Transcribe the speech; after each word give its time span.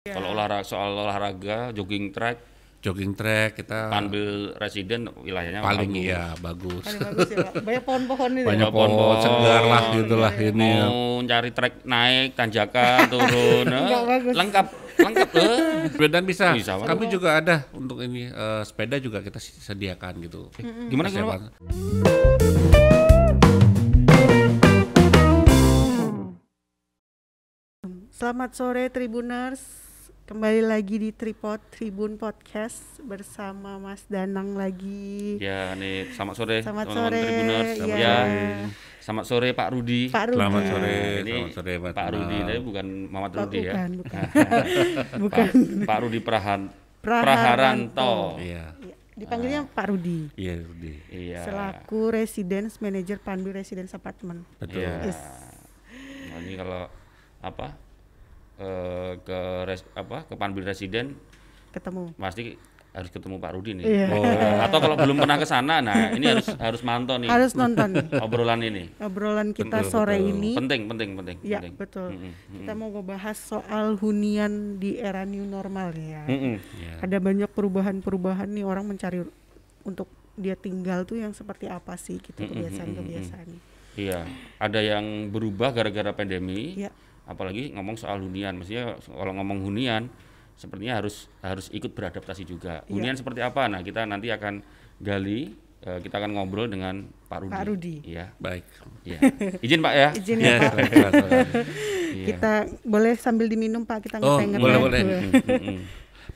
Ya. 0.00 0.16
Kalau 0.16 0.32
olahraga 0.32 0.64
soal 0.64 0.96
olahraga, 0.96 1.76
jogging 1.76 2.08
track, 2.08 2.40
jogging 2.80 3.12
track 3.12 3.52
kita 3.52 3.92
panbil 3.92 4.56
residen 4.56 5.12
wilayahnya 5.12 5.60
paling 5.60 5.92
bagus. 5.92 6.00
iya 6.00 6.22
bagus. 6.40 6.84
Paling 6.88 7.02
bagus 7.04 7.28
ya 7.28 7.36
Pak. 7.44 7.52
Banyak 7.60 7.82
pohon-pohon 7.84 8.30
ini. 8.32 8.42
Banyak 8.48 8.64
ya? 8.64 8.72
pohon 8.72 8.90
pohon. 8.96 9.16
segar 9.20 9.62
lah 9.68 9.82
gitulah 9.92 10.32
Iya, 10.32 10.48
ini. 10.56 10.68
ya. 10.72 10.84
Mau 10.88 11.04
cari 11.20 11.50
trek 11.52 11.74
naik, 11.84 12.28
tanjakan, 12.32 12.98
turun, 13.12 13.64
eh, 13.76 14.20
lengkap, 14.32 14.66
lengkap 15.04 15.28
eh. 15.36 16.08
Dan 16.16 16.24
bisa. 16.24 16.56
Bisa. 16.56 16.80
Kami 16.80 17.04
juga 17.12 17.36
ada 17.36 17.68
untuk 17.76 18.00
ini 18.00 18.24
eh, 18.24 18.62
sepeda 18.64 18.96
juga 18.96 19.20
kita 19.20 19.36
sediakan 19.36 20.16
gitu. 20.24 20.48
Gimana 20.88 21.12
Kita 21.12 21.20
gimana? 21.20 21.28
Pak? 21.28 21.40
siapkan. 21.44 22.40
Selamat 28.10 28.50
sore 28.52 28.88
Tribuners. 28.88 29.89
Kembali 30.30 30.62
lagi 30.62 30.94
di 30.94 31.10
Tripod 31.10 31.58
Tribun 31.74 32.14
Podcast 32.14 32.78
bersama 33.02 33.82
Mas 33.82 34.06
Danang 34.06 34.54
lagi. 34.54 35.42
Ya 35.42 35.74
nih, 35.74 36.06
selamat 36.14 36.34
sore 36.38 36.56
Selamat 36.62 36.86
teman-teman 36.86 37.02
sore, 37.02 37.18
Tribuners. 37.18 37.70
ya. 37.82 37.96
Ya, 37.98 38.16
selamat 39.02 39.24
sore 39.26 39.48
Pak 39.50 39.68
Rudi. 39.74 40.02
Pak 40.06 40.24
Rudi. 40.30 40.38
Selamat 40.38 40.62
sore, 40.62 40.94
Ini 40.94 41.32
selamat 41.34 41.50
sore 41.50 41.72
Mas 41.76 41.94
Pak 41.98 42.08
Rudi, 42.14 42.38
tapi 42.46 42.60
bukan 42.62 42.86
Muhammad 43.10 43.32
Oh, 43.34 43.38
Rudi 43.42 43.58
ya. 43.58 43.72
bukan, 43.74 43.90
bukan. 43.98 44.22
bukan. 45.26 45.46
Pak, 45.50 45.88
Pak 45.90 45.98
Rudi 45.98 46.18
Prahan, 46.22 46.60
Praharanto. 47.02 47.26
Praharanto. 47.26 48.12
Iya. 48.38 48.64
Ya, 48.78 48.94
Dipanggilnya 49.18 49.60
Pak 49.66 49.84
Rudi. 49.90 50.18
Iya, 50.38 50.54
Rudi. 50.62 50.92
Iya. 51.10 51.40
Selaku 51.42 52.14
Residence 52.14 52.78
Manager 52.78 53.18
Pandu 53.18 53.50
Residence 53.50 53.98
Apartment. 53.98 54.46
Betul. 54.62 54.78
Iya. 54.78 55.10
Nah, 56.30 56.38
ini 56.38 56.54
kalau 56.54 56.86
apa 57.42 57.89
eh, 58.60 59.12
ke 59.18 59.38
res, 59.64 59.80
apa 59.92 60.22
ke 60.22 60.34
Panbil 60.36 60.62
Residen 60.62 61.16
Ketemu. 61.70 62.12
pasti 62.14 62.54
harus 62.90 63.06
ketemu 63.06 63.38
Pak 63.38 63.54
Rudi 63.54 63.78
nih. 63.78 63.84
Iya. 63.86 64.06
Oh, 64.10 64.26
atau 64.66 64.82
kalau 64.82 64.98
belum 64.98 65.22
pernah 65.22 65.38
ke 65.38 65.46
sana, 65.46 65.78
nah 65.78 66.10
ini 66.10 66.26
harus 66.26 66.50
harus 66.58 66.82
mantau 66.82 67.22
nih 67.22 67.30
Harus 67.30 67.54
nonton 67.54 67.94
nih. 67.94 68.18
obrolan 68.18 68.58
ini. 68.60 68.90
Obrolan 68.98 69.54
kita 69.54 69.86
Betul, 69.86 69.94
sore 69.94 70.18
betul. 70.18 70.30
ini. 70.34 70.50
Penting, 70.58 70.80
penting, 70.90 71.08
penting. 71.14 71.36
Ya, 71.46 71.62
penting. 71.62 71.78
betul. 71.78 72.10
Mm-mm, 72.10 72.32
Kita 72.50 72.72
mau 72.74 72.90
ngebahas 72.90 73.38
soal 73.38 73.94
hunian 73.94 74.82
di 74.82 74.98
era 74.98 75.22
new 75.22 75.46
normal 75.46 75.94
ya. 75.94 76.26
Mm-mm. 76.26 76.58
Iya. 76.58 76.92
Ada 76.98 77.22
banyak 77.22 77.50
perubahan-perubahan 77.54 78.50
nih 78.50 78.66
orang 78.66 78.82
mencari 78.82 79.22
untuk 79.86 80.10
dia 80.34 80.58
tinggal 80.58 81.06
tuh 81.06 81.22
yang 81.22 81.30
seperti 81.30 81.70
apa 81.70 81.94
sih 81.94 82.18
gitu 82.18 82.42
kebiasaan-kebiasaannya. 82.42 83.60
Iya, 83.94 84.26
ada 84.58 84.80
yang 84.82 85.30
berubah 85.30 85.70
gara-gara 85.70 86.10
pandemi. 86.10 86.74
Iya. 86.74 86.90
Apalagi 87.30 87.70
ngomong 87.70 87.94
soal 87.94 88.18
hunian, 88.18 88.58
maksudnya 88.58 88.98
kalau 89.06 89.30
ngomong 89.38 89.62
hunian 89.62 90.10
sepertinya 90.58 90.98
harus 90.98 91.30
harus 91.40 91.70
ikut 91.70 91.94
beradaptasi 91.94 92.42
juga. 92.42 92.82
Iya. 92.84 92.90
Hunian 92.90 93.14
seperti 93.14 93.40
apa? 93.40 93.70
Nah, 93.70 93.80
kita 93.80 94.02
nanti 94.02 94.28
akan 94.28 94.60
gali, 94.98 95.54
eh, 95.80 95.98
kita 96.02 96.18
akan 96.18 96.34
ngobrol 96.34 96.66
dengan 96.66 97.06
Pak 97.30 97.38
Rudi. 97.46 97.54
Pak 97.54 97.64
Rudi. 97.70 97.94
Iya. 98.02 98.34
Baik. 98.36 98.66
Iya. 99.06 99.18
Izin 99.62 99.80
Pak 99.80 99.94
ya. 99.94 100.08
Izin 100.12 100.38
Iya, 100.42 100.50
ya 100.50 100.58
Pak. 100.60 100.74
silakan. 100.90 101.30
Iya. 102.10 102.26
Kita 102.34 102.52
boleh 102.82 103.14
sambil 103.14 103.46
diminum 103.46 103.86
Pak 103.86 104.02
kita 104.02 104.18
Oh, 104.18 104.42
boleh, 104.42 104.82
boleh. 104.82 105.00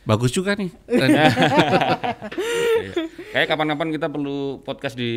Bagus 0.06 0.30
juga 0.30 0.54
nih. 0.54 0.70
Iya. 3.34 3.42
Kayak 3.42 3.48
kapan-kapan 3.50 3.88
kita 3.90 4.06
perlu 4.06 4.38
podcast 4.62 4.94
di 4.94 5.10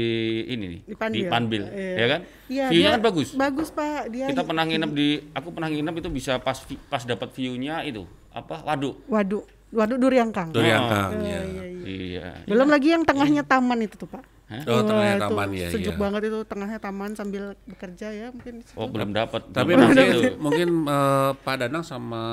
ini 0.44 0.66
nih, 0.66 0.80
Di 0.84 0.96
Panbil. 0.98 1.26
Panbil, 1.30 1.64
Iya. 1.70 1.94
ya 1.94 2.06
kan? 2.08 2.22
Iya, 2.50 2.66
View-nya 2.68 2.82
dia 2.82 2.96
kan 2.98 3.02
bagus. 3.06 3.28
Bagus 3.32 3.70
Pak, 3.70 4.02
dia 4.10 4.26
Kita 4.26 4.42
pernah 4.42 4.66
nginep 4.66 4.92
di, 4.92 5.08
aku 5.32 5.48
pernah 5.54 5.70
nginep 5.70 5.96
itu 5.96 6.10
bisa 6.10 6.42
pas 6.42 6.58
pas 6.90 7.06
dapat 7.06 7.30
view-nya 7.30 7.86
itu 7.86 8.10
apa? 8.34 8.66
Waduk. 8.66 9.06
Waduk, 9.06 9.46
waduk 9.70 9.98
Duriangkang. 10.02 10.50
Duri 10.50 10.66
Oh. 10.68 10.82
angkang 10.82 11.12
Oh, 11.14 11.22
ya. 11.22 11.42
iya, 11.46 11.64
iya. 11.70 11.86
Iya. 11.86 12.28
Belum 12.50 12.68
lagi 12.68 12.90
yang 12.90 13.06
tengahnya 13.06 13.46
taman 13.46 13.86
itu 13.86 13.94
tuh 13.96 14.10
Pak. 14.10 14.26
Oh, 14.66 14.82
tengahnya 14.82 15.14
itu 15.14 15.24
taman 15.30 15.50
ya. 15.54 15.68
Sejuk 15.70 15.94
iya. 15.94 16.02
banget 16.02 16.22
itu 16.26 16.40
tengahnya 16.44 16.80
taman 16.82 17.12
sambil 17.14 17.44
bekerja 17.64 18.08
ya 18.10 18.28
mungkin. 18.34 18.60
di 18.60 18.64
situ. 18.66 18.76
Oh, 18.76 18.90
belum 18.90 19.14
dapat. 19.14 19.46
Tapi 19.52 19.76
Belum 19.76 19.94
mungkin, 19.94 20.08
itu. 20.10 20.22
mungkin 20.42 20.70
eh, 20.90 21.32
Pak 21.38 21.56
Danang 21.62 21.84
sama 21.84 22.24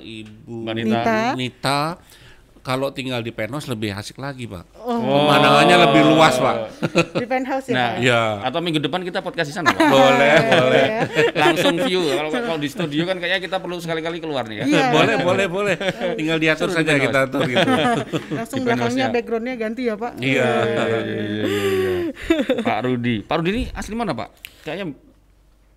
Ibu 0.00 0.54
Mbak 0.62 0.74
Nita. 0.80 1.02
Nita. 1.36 1.80
Kalau 2.64 2.88
tinggal 2.88 3.20
di 3.20 3.28
penthouse 3.28 3.68
lebih 3.68 3.92
asik 3.92 4.16
lagi, 4.16 4.48
Pak. 4.48 4.64
Oh, 4.80 4.96
Pemandangannya 4.96 5.76
lebih 5.84 6.02
luas, 6.08 6.32
Pak. 6.34 6.56
di 7.20 7.26
penthouse 7.28 7.68
ya 7.68 7.74
Nah, 7.76 7.88
Pak. 7.90 8.00
Iya. 8.00 8.20
atau 8.40 8.58
minggu 8.58 8.80
depan 8.80 9.04
kita 9.04 9.20
podcast 9.20 9.52
di 9.52 9.54
sana, 9.54 9.68
Pak. 9.68 9.84
Boleh, 9.84 10.34
boleh. 10.48 10.86
Langsung 11.36 11.76
view. 11.78 12.08
Kalau 12.08 12.32
kalau 12.32 12.56
di 12.56 12.66
studio 12.66 13.04
kan 13.04 13.20
kayaknya 13.20 13.44
kita 13.44 13.60
perlu 13.60 13.76
sekali-kali 13.76 14.16
keluar 14.16 14.48
nih 14.48 14.56
ya. 14.58 14.64
Iya. 14.64 14.84
boleh, 14.90 15.16
boleh, 15.20 15.46
boleh. 15.46 15.76
Tinggal 16.16 16.40
diatur 16.40 16.72
Suruh 16.72 16.80
di 16.80 16.88
saja 16.88 16.92
penthouse. 16.96 17.04
kita 17.04 17.18
atur 17.20 17.40
gitu. 17.44 17.68
Langsung 18.40 18.56
Di 18.56 18.64
belakangnya 18.64 18.64
penthouse-nya. 18.64 19.06
backgroundnya 19.12 19.54
ganti 19.54 19.82
ya 19.84 19.94
Pak. 19.94 20.12
Iya. 20.16 20.48
Iya, 20.64 20.84
iya, 20.88 20.98
iya, 21.04 21.22
iya. 21.68 21.94
Pak 22.64 22.78
Rudi. 22.80 23.16
Pak 23.20 23.34
Rudi 23.38 23.50
ini 23.52 23.62
asli 23.70 23.92
mana, 23.92 24.16
Pak? 24.16 24.28
Kayaknya 24.64 24.86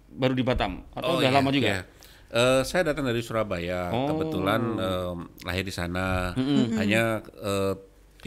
baru 0.07 0.33
di 0.33 0.41
Batam 0.41 0.87
atau 0.95 1.19
udah 1.19 1.27
iya, 1.27 1.35
lama 1.35 1.49
juga? 1.51 1.67
iya. 1.67 1.81
Eh, 2.27 2.61
saya 2.67 2.91
datang 2.91 3.07
dari 3.07 3.23
Surabaya. 3.23 3.87
Oh. 3.95 4.11
Kebetulan 4.11 4.61
em, 4.75 5.19
lahir 5.47 5.63
di 5.63 5.71
sana. 5.71 6.35
Hanya 6.75 7.23
eh, 7.23 7.73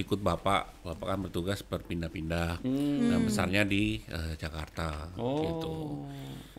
ikut 0.01 0.25
bapak. 0.25 0.81
Bapak 0.81 1.07
kan 1.13 1.19
bertugas 1.21 1.61
berpindah-pindah. 1.61 2.65
Nah, 2.65 3.19
besarnya 3.21 3.69
di 3.69 4.01
eh, 4.09 4.33
Jakarta. 4.41 5.13
Oh. 5.21 5.45
Gitu. 5.45 5.75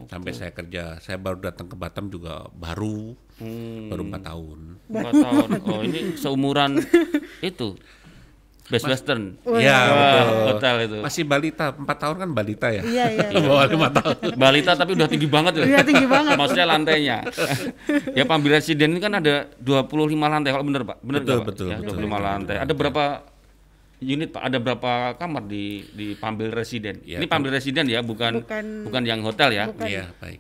Sampai 0.06 0.34
saya 0.38 0.54
kerja. 0.54 1.02
Saya 1.02 1.18
baru 1.18 1.42
datang 1.42 1.66
ke 1.66 1.74
Batam 1.78 2.14
juga 2.14 2.46
baru. 2.54 3.18
Hmm. 3.42 3.90
Baru 3.90 4.02
empat 4.06 4.22
tahun. 4.22 4.60
Empat 4.90 5.14
tahun. 5.18 5.50
Oh, 5.66 5.82
ini 5.82 6.00
seumuran 6.18 6.78
itu. 7.50 7.78
Best 8.72 8.88
Western. 8.88 9.36
Iya, 9.44 9.78
betul. 9.92 10.26
hotel 10.48 10.76
itu. 10.82 10.98
Masih 11.04 11.24
balita. 11.24 11.66
Empat 11.72 11.98
tahun 12.00 12.16
kan 12.18 12.30
balita 12.32 12.68
ya. 12.68 12.82
Iya 12.82 13.06
iya. 13.12 13.28
Di 13.30 13.44
bawah 13.46 13.68
lima 13.68 13.88
tahun. 13.92 14.16
Balita 14.34 14.72
tapi 14.74 14.96
udah 14.96 15.06
tinggi 15.06 15.28
banget 15.28 15.54
ya. 15.60 15.66
Iya 15.68 15.80
tinggi 15.84 16.08
banget. 16.08 16.40
Maksudnya 16.40 16.66
lantainya. 16.66 17.18
ya 18.18 18.24
Pambil 18.24 18.56
Residen 18.56 18.96
ini 18.96 19.00
kan 19.00 19.14
ada 19.14 19.52
25 19.60 19.92
lantai 20.16 20.50
kalau 20.50 20.64
benar 20.64 20.84
Pak. 20.84 20.98
Benar 21.02 21.20
Betul, 21.20 21.28
nggak, 21.28 21.38
Pak? 21.38 21.48
betul, 21.52 21.68
Ya, 21.68 21.78
betul. 21.78 21.96
25 22.00 22.18
lantai. 22.24 22.56
Ada 22.58 22.74
berapa 22.74 23.04
unit 24.02 24.30
Pak? 24.32 24.42
Ada 24.42 24.58
berapa 24.58 24.92
kamar 25.14 25.44
di 25.46 25.66
di 25.92 26.08
Pambil 26.16 26.50
Residen? 26.50 27.04
Ya, 27.04 27.20
ini 27.20 27.28
Pambil 27.28 27.52
Residen 27.52 27.86
ya, 27.86 28.00
bukan 28.02 28.40
Bukan- 28.40 28.88
bukan, 28.88 29.02
yang 29.04 29.20
hotel 29.22 29.52
ya. 29.52 29.68
Bukan. 29.68 29.86
Iya, 29.86 30.10
baik. 30.18 30.40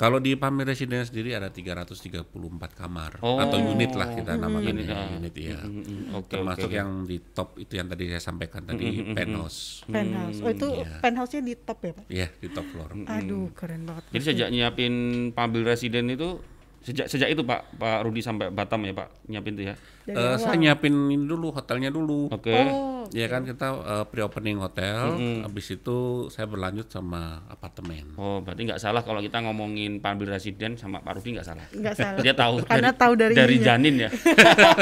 Kalau 0.00 0.16
di 0.16 0.32
Pamir 0.32 0.64
Residence 0.64 1.12
sendiri 1.12 1.36
ada 1.36 1.52
334 1.52 2.24
kamar 2.72 3.20
Oh. 3.20 3.36
atau 3.36 3.60
unit 3.60 3.92
lah 3.92 4.08
kita 4.08 4.32
namakan 4.34 4.72
Unit, 4.72 4.88
ya, 4.88 4.96
unit 5.12 5.34
ya. 5.36 5.60
Mm, 5.60 5.76
mm, 5.76 6.16
Oke, 6.16 6.32
Termasuk 6.32 6.72
oke. 6.72 6.74
yang 6.74 7.04
di 7.04 7.20
top 7.20 7.60
itu 7.60 7.72
yang 7.76 7.84
tadi 7.84 8.08
saya 8.08 8.22
sampaikan 8.24 8.64
tadi 8.64 9.12
penthouse. 9.12 9.84
Penthouse. 9.84 10.40
Oh 10.40 10.48
itu 10.48 10.68
Iya. 10.72 11.04
penthouse-nya 11.04 11.42
di 11.44 11.54
top 11.54 11.78
ya 11.84 11.92
Pak? 11.92 12.04
Iya, 12.08 12.28
di 12.32 12.48
top 12.48 12.66
floor. 12.66 12.90
Aduh 13.04 13.52
keren 13.52 13.84
banget. 13.84 14.04
Jadi 14.08 14.24
sejak 14.24 14.48
nyiapin 14.48 14.94
Pambil 15.30 15.68
Residen 15.68 16.08
itu 16.08 16.40
sejak 16.80 17.06
sejak 17.12 17.28
itu 17.28 17.44
Pak 17.44 17.76
Pak 17.76 17.98
Rudi 18.02 18.24
sampai 18.24 18.48
Batam 18.48 18.80
ya 18.88 18.96
Pak 18.96 19.28
nyiapin 19.28 19.52
itu 19.54 19.64
ya. 19.68 19.74
Dari 20.00 20.16
awal. 20.16 20.40
saya 20.40 20.56
nyiapin 20.56 20.94
ini 21.12 21.28
dulu 21.28 21.52
hotelnya 21.52 21.92
dulu. 21.92 22.32
Oke. 22.32 22.56
Oh, 22.56 22.88
Ya 23.10 23.26
kan 23.26 23.42
kita 23.42 23.74
eh, 23.74 24.04
pre-opening 24.06 24.62
hotel, 24.62 25.18
habis 25.42 25.66
itu 25.68 26.30
saya 26.30 26.46
berlanjut 26.46 26.86
sama 26.86 27.42
apartemen. 27.50 28.14
Oh, 28.14 28.38
berarti 28.38 28.70
nggak 28.70 28.78
salah 28.78 29.02
kalau 29.02 29.18
kita 29.18 29.42
ngomongin 29.42 29.98
Pambil 29.98 30.30
Residen 30.30 30.78
sama 30.78 31.02
Pak 31.02 31.18
Rudi 31.18 31.34
nggak 31.34 31.42
salah. 31.42 31.66
nggak 31.74 31.96
salah. 31.98 32.20
Dia 32.22 32.34
tahu 32.38 32.62
Karena 32.62 32.94
tahu 32.94 33.12
dari 33.18 33.34
dari 33.34 33.56
ininya. 33.58 33.66
janin 33.66 33.94
ya. 33.98 34.10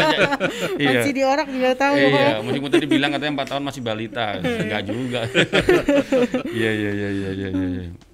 iya. 0.83 1.01
Masih 1.01 1.13
di 1.17 1.23
orang 1.25 1.49
juga 1.49 1.71
tahu 1.75 1.95
Iya, 1.97 2.29
meskipun 2.45 2.71
tadi 2.71 2.87
bilang 2.87 3.11
katanya 3.17 3.33
empat 3.41 3.49
tahun 3.49 3.65
masih 3.65 3.83
balita, 3.83 4.27
enggak 4.65 4.83
juga. 4.85 5.21
Iya 6.59 6.71
iya 6.75 6.91
iya 6.93 7.09
iya 7.11 7.31
iya. 7.33 7.49
iya. 7.49 8.08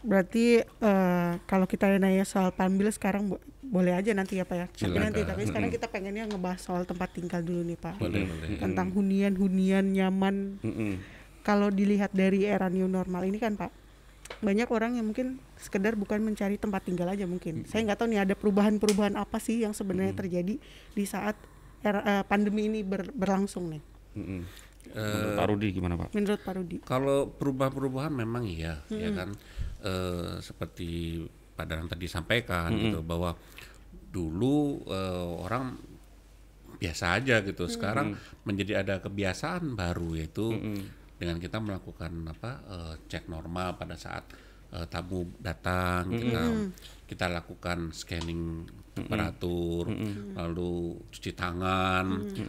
Berarti 0.00 0.44
eh, 0.60 1.32
kalau 1.44 1.66
kita 1.68 1.92
nanya 1.96 2.24
soal 2.24 2.50
Pambil 2.50 2.88
sekarang 2.88 3.30
bo- 3.30 3.42
boleh 3.60 3.94
aja 3.94 4.10
nanti 4.12 4.36
ya 4.36 4.44
Pak 4.44 4.56
ya. 4.56 4.66
Tapi 4.66 4.96
nanti 4.96 5.20
tapi 5.22 5.42
sekarang 5.44 5.70
kita 5.70 5.86
pengennya 5.86 6.24
ngebahas 6.26 6.58
soal 6.58 6.82
tempat 6.82 7.12
tinggal 7.12 7.40
dulu 7.40 7.62
nih 7.62 7.76
Pak. 7.76 8.00
Boleh, 8.00 8.24
boleh. 8.24 8.58
Tentang 8.58 8.88
hunian-hunian 8.90 9.84
nyaman 9.86 10.58
Mm-mm. 10.60 10.92
kalau 11.40 11.68
dilihat 11.68 12.10
dari 12.10 12.44
era 12.44 12.66
new 12.66 12.84
normal 12.84 13.24
ini 13.24 13.36
kan 13.36 13.54
Pak 13.54 13.72
banyak 14.40 14.70
orang 14.70 14.94
yang 14.94 15.10
mungkin 15.10 15.42
sekedar 15.58 15.98
bukan 15.98 16.22
mencari 16.22 16.54
tempat 16.54 16.86
tinggal 16.86 17.10
aja 17.10 17.26
mungkin 17.26 17.66
saya 17.66 17.82
nggak 17.82 17.98
tahu 17.98 18.08
nih 18.14 18.22
ada 18.22 18.34
perubahan-perubahan 18.38 19.18
apa 19.18 19.42
sih 19.42 19.66
yang 19.66 19.74
sebenarnya 19.74 20.14
terjadi 20.14 20.54
di 20.94 21.04
saat 21.04 21.34
era, 21.82 21.98
eh, 22.00 22.24
pandemi 22.24 22.70
ini 22.70 22.86
ber- 22.86 23.10
berlangsung 23.10 23.66
nih 23.68 23.82
Mm-mm. 24.16 24.40
Menurut 24.90 25.34
Pak 25.34 25.46
Rudi 25.50 25.68
gimana 25.70 25.94
Pak? 25.98 26.08
menurut 26.14 26.40
Pak 26.40 26.54
Rudi 26.56 26.76
Kalau 26.82 27.26
perubahan-perubahan 27.28 28.12
memang 28.14 28.46
iya, 28.46 28.80
ya 28.86 29.10
kan. 29.12 29.34
Eh, 29.80 30.36
seperti 30.44 31.24
Pak 31.56 31.64
Danang 31.64 31.88
tadi 31.88 32.04
sampaikan 32.04 32.68
gitu 32.72 33.00
bahwa 33.00 33.32
dulu 34.12 34.84
eh, 34.88 35.28
orang 35.44 35.76
biasa 36.80 37.20
aja 37.20 37.40
gitu. 37.44 37.68
Sekarang 37.68 38.16
menjadi 38.44 38.80
ada 38.80 39.00
kebiasaan 39.00 39.76
baru 39.76 40.16
yaitu 40.16 40.52
dengan 41.20 41.36
kita 41.36 41.60
melakukan 41.60 42.12
apa 42.32 42.50
eh, 42.64 42.94
cek 43.04 43.28
normal 43.28 43.76
pada 43.76 43.96
saat 44.00 44.24
eh, 44.72 44.88
tamu 44.88 45.28
datang 45.36 46.08
kita 46.08 46.42
kita 47.04 47.26
lakukan 47.28 47.92
scanning 47.92 48.64
temperatur, 48.90 49.86
lalu 50.34 50.72
cuci 51.06 51.32
tangan, 51.32 52.06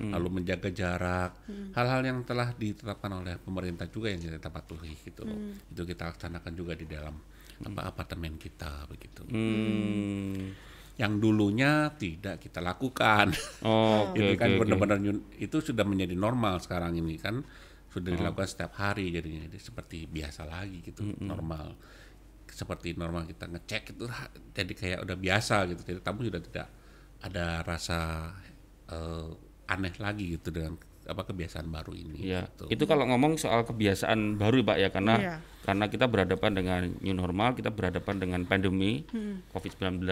lalu 0.10 0.28
menjaga 0.32 0.70
jarak, 0.70 1.32
hal-hal 1.72 2.02
yang 2.02 2.22
telah 2.22 2.52
ditetapkan 2.52 3.12
oleh 3.16 3.38
pemerintah 3.38 3.86
juga 3.86 4.10
yang 4.10 4.20
kita 4.20 4.50
patuhi 4.50 4.98
gitu 4.98 5.22
loh. 5.22 5.38
Itu 5.68 5.84
kita 5.84 6.10
laksanakan 6.10 6.52
juga 6.52 6.74
di 6.74 6.86
dalam 6.86 7.14
apa 7.62 7.82
apartemen 7.88 8.36
kita 8.36 8.86
begitu. 8.86 9.22
Hmm. 9.26 10.50
Yang 10.98 11.14
dulunya 11.18 11.90
tidak 11.94 12.42
kita 12.42 12.60
lakukan. 12.60 13.32
Oh, 13.62 14.10
ini 14.18 14.34
oke 14.34 14.38
kan 14.38 14.50
oke. 14.52 14.60
benar-benar 14.66 14.98
nyun- 14.98 15.26
itu 15.38 15.58
sudah 15.62 15.86
menjadi 15.86 16.14
normal 16.14 16.58
sekarang 16.60 16.98
ini 16.98 17.18
kan 17.18 17.42
Oh. 17.92 18.00
sudah 18.00 18.16
dilakukan 18.16 18.48
setiap 18.48 18.72
hari 18.80 19.12
jadinya 19.12 19.52
jadi 19.52 19.60
seperti 19.60 20.08
biasa 20.08 20.48
lagi 20.48 20.80
gitu 20.80 21.04
normal 21.20 21.76
seperti 22.52 22.94
normal 22.94 23.24
kita 23.26 23.48
ngecek 23.48 23.96
itu 23.96 24.06
jadi 24.52 24.74
kayak 24.76 25.00
udah 25.08 25.18
biasa 25.18 25.56
gitu 25.72 25.82
jadi 25.82 26.00
tamu 26.04 26.22
sudah 26.22 26.44
tidak 26.44 26.68
ada 27.24 27.64
rasa 27.64 28.30
eh, 28.88 29.30
aneh 29.66 29.96
lagi 29.98 30.36
gitu 30.36 30.52
dengan 30.52 30.76
apa 31.02 31.26
kebiasaan 31.26 31.66
baru 31.66 31.98
ini 31.98 32.30
Iya, 32.30 32.46
gitu. 32.46 32.70
itu 32.70 32.84
kalau 32.86 33.10
ngomong 33.10 33.34
soal 33.34 33.66
kebiasaan 33.66 34.38
baru 34.38 34.62
Pak 34.62 34.78
ya 34.78 34.90
karena 34.94 35.16
Iya. 35.18 35.36
karena 35.66 35.86
kita 35.90 36.06
berhadapan 36.06 36.52
dengan 36.54 36.82
new 37.02 37.16
normal, 37.18 37.58
kita 37.58 37.74
berhadapan 37.74 38.22
dengan 38.22 38.42
pandemi 38.46 39.02
COVID-19. 39.50 40.06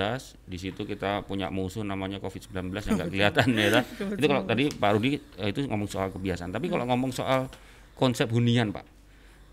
Di 0.45 0.57
situ 0.57 0.81
kita 0.85 1.25
punya 1.25 1.53
musuh 1.53 1.85
namanya 1.85 2.17
COVID-19 2.17 2.73
yang 2.73 2.95
nggak 2.97 3.09
kelihatan 3.13 3.47
ya. 3.53 3.81
Itu 3.85 4.25
kalau 4.25 4.43
tadi 4.43 4.69
Pak 4.69 4.89
Rudi 4.97 5.21
eh, 5.37 5.49
itu 5.53 5.61
ngomong 5.69 5.85
soal 5.85 6.09
kebiasaan. 6.09 6.49
Tapi 6.49 6.65
kalau 6.67 6.89
ngomong 6.89 7.13
soal 7.13 7.49
konsep 7.93 8.25
hunian 8.29 8.73
Pak, 8.73 8.85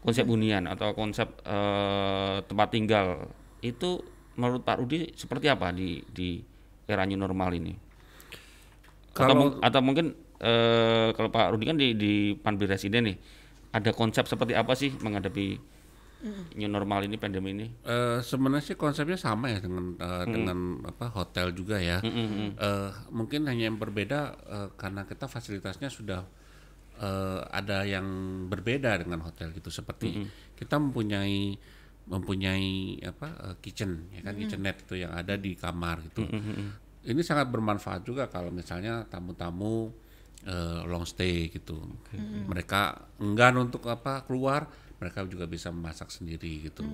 konsep 0.06 0.24
hunian 0.24 0.64
atau 0.64 0.94
konsep 0.94 1.26
eh, 1.42 2.36
tempat 2.46 2.68
tinggal 2.70 3.26
itu 3.60 3.98
menurut 4.38 4.62
Pak 4.62 4.78
Rudi 4.78 5.10
seperti 5.12 5.50
apa 5.50 5.74
di 5.74 5.98
di 6.06 6.38
era 6.86 7.02
new 7.02 7.18
normal 7.18 7.50
ini? 7.52 7.74
atau, 9.10 9.26
Kalau- 9.26 9.34
mung- 9.34 9.58
atau 9.58 9.80
mungkin 9.82 10.06
eh, 10.38 11.08
kalau 11.10 11.28
Pak 11.28 11.50
Rudi 11.50 11.64
kan 11.64 11.74
di 11.74 11.96
di 11.96 12.12
Panbi 12.32 12.64
Residen 12.64 13.08
nih 13.08 13.16
ada 13.72 13.90
konsep 13.90 14.24
seperti 14.24 14.52
apa 14.52 14.72
sih 14.72 14.92
menghadapi 14.94 15.74
new 16.56 16.66
normal 16.66 17.04
ini 17.04 17.16
pandemi 17.16 17.52
ini? 17.52 17.66
Eh, 17.82 18.18
sebenarnya 18.20 18.64
sih 18.64 18.76
konsepnya 18.76 19.16
sama 19.16 19.48
ya 19.48 19.58
dengan 19.58 19.96
eh, 19.96 20.24
dengan 20.24 20.58
apa 20.82 21.10
hotel 21.10 21.52
juga 21.52 21.76
ya. 21.76 22.00
Eh, 22.00 22.90
mungkin 23.10 23.48
hanya 23.48 23.66
yang 23.66 23.76
berbeda 23.76 24.20
eh, 24.46 24.68
karena 24.76 25.04
kita 25.04 25.26
fasilitasnya 25.26 25.88
sudah 25.88 26.24
eh, 26.98 27.40
ada 27.50 27.84
yang 27.84 28.06
berbeda 28.46 28.96
dengan 28.98 29.20
hotel 29.22 29.52
gitu. 29.52 29.68
Seperti 29.68 30.16
kita 30.54 30.76
mempunyai 30.76 31.56
mempunyai 32.06 33.02
apa 33.02 33.28
eh, 33.50 33.56
kitchen 33.58 34.10
ya 34.14 34.22
kan 34.22 34.34
kitchenette 34.38 34.86
itu 34.86 34.94
yang 34.96 35.10
ada 35.10 35.34
di 35.34 35.52
kamar 35.54 36.06
gitu. 36.06 36.22
Ini 37.06 37.22
sangat 37.22 37.50
bermanfaat 37.50 38.02
juga 38.02 38.26
kalau 38.26 38.50
misalnya 38.50 39.06
tamu-tamu 39.06 39.90
eh, 40.44 40.80
long 40.86 41.02
stay 41.04 41.50
gitu. 41.50 41.78
Mereka 42.46 42.80
enggan 43.18 43.58
untuk 43.58 43.86
apa 43.86 44.22
keluar, 44.22 44.66
mereka 44.96 45.26
juga 45.26 45.46
bisa 45.46 45.70
memasak 45.70 46.08
sendiri 46.08 46.66
gitu. 46.66 46.86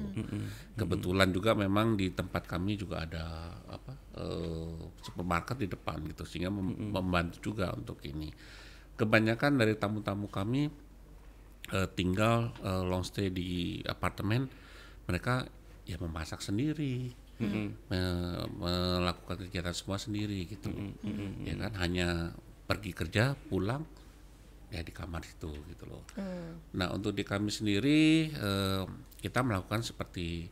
Kebetulan 0.75 1.29
juga 1.31 1.53
memang 1.53 1.95
di 1.95 2.09
tempat 2.11 2.49
kami 2.49 2.77
juga 2.77 3.05
ada 3.05 3.25
apa 3.69 3.93
eh, 4.17 4.81
supermarket 5.01 5.61
di 5.61 5.69
depan 5.69 6.01
gitu 6.09 6.25
sehingga 6.25 6.49
mem- 6.49 6.89
membantu 6.89 7.53
juga 7.53 7.73
untuk 7.73 8.01
ini. 8.03 8.33
Kebanyakan 9.03 9.59
dari 9.59 9.75
tamu-tamu 9.75 10.31
kami 10.31 10.71
eh, 11.75 11.89
tinggal 11.93 12.55
eh, 12.63 12.83
long 12.87 13.03
stay 13.03 13.35
di 13.35 13.83
apartemen, 13.83 14.47
mereka 15.05 15.43
ya 15.83 15.99
memasak 15.99 16.39
sendiri. 16.39 17.11
me- 17.91 18.47
melakukan 18.55 19.43
kegiatan 19.43 19.75
semua 19.75 19.99
sendiri 19.99 20.47
gitu. 20.47 20.71
Ya 21.43 21.59
kan 21.59 21.75
hanya 21.75 22.31
pergi 22.63 22.95
kerja 22.95 23.35
pulang 23.51 23.83
ya 24.71 24.79
di 24.81 24.95
kamar 24.95 25.21
itu 25.21 25.51
gitu 25.51 25.85
loh. 25.85 26.07
Nah 26.73 26.95
untuk 26.95 27.13
di 27.13 27.27
kami 27.27 27.51
sendiri 27.51 28.31
eh, 28.31 28.85
kita 29.19 29.43
melakukan 29.43 29.83
seperti 29.83 30.47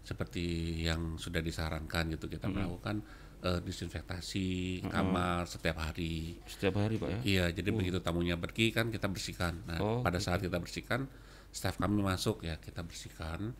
seperti 0.00 0.46
yang 0.86 1.18
sudah 1.18 1.42
disarankan 1.42 2.14
gitu 2.14 2.30
kita 2.30 2.46
melakukan 2.54 3.02
eh, 3.42 3.60
disinfektasi 3.62 4.46
kamar 4.88 5.46
setiap 5.46 5.78
hari 5.78 6.38
Setiap 6.46 6.78
hari 6.80 6.98
Pak 6.98 7.08
ya? 7.08 7.18
Iya, 7.22 7.44
jadi 7.54 7.70
begitu 7.70 7.98
tamunya 8.02 8.34
pergi 8.34 8.70
kan 8.74 8.90
kita 8.90 9.06
bersihkan. 9.06 9.62
Nah, 9.66 9.78
Oh, 9.78 10.00
pada 10.02 10.18
saat 10.18 10.42
kita 10.42 10.58
bersihkan, 10.58 11.06
staff 11.48 11.80
kami 11.80 12.04
masuk 12.04 12.44
ya 12.44 12.60
kita 12.60 12.84
bersihkan, 12.84 13.50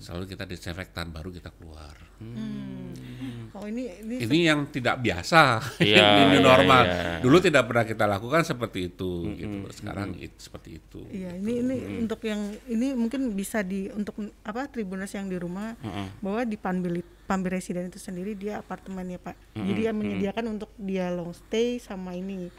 selalu 0.00 0.34
kita 0.34 0.48
disinfektan 0.48 1.12
baru 1.12 1.30
kita 1.30 1.52
keluar. 1.54 1.94
Oh 3.54 3.64
ini 3.70 3.86
ini 4.02 4.14
Ini 4.26 4.38
yang 4.50 4.66
tidak 4.72 4.98
biasa, 4.98 5.62
Iya, 5.78 6.26
ini 6.26 6.40
iya, 6.40 6.42
normal. 6.42 6.82
iya. 6.82 7.12
Dulu 7.22 7.36
tidak 7.38 7.70
pernah 7.70 7.84
kita 7.86 8.04
lakukan 8.10 8.42
seperti 8.42 8.90
itu, 8.90 9.30
gitu. 9.38 9.56
loh. 9.62 9.70
Sekarang 9.70 10.16
itu 10.18 10.34
seperti 10.40 10.82
itu. 10.82 11.00
Iya, 11.12 11.38
ini 11.38 11.52
ini 11.62 11.74
untuk 12.02 12.18
yang 12.26 12.42
ini 12.66 12.96
mungkin 12.98 13.30
bisa 13.36 13.62
di 13.62 13.86
untuk 13.94 14.18
apa 14.42 14.66
Tribunas 14.66 15.12
yang 15.14 15.30
di 15.30 15.38
rumah 15.38 15.78
bahwa 16.18 16.42
di 16.42 16.56
Panbili 16.58 17.04
Pambi 17.24 17.48
Residen 17.54 17.88
itu 17.88 18.02
sendiri 18.02 18.34
dia 18.34 18.58
apartemen 18.58 19.06
ya 19.06 19.20
Pak. 19.22 19.36
Jadi 19.54 19.80
yang 19.86 19.96
menyediakan 19.96 20.58
untuk 20.58 20.74
dia 20.80 21.12
long 21.14 21.30
stay 21.30 21.78
sama 21.78 22.16
ini. 22.18 22.50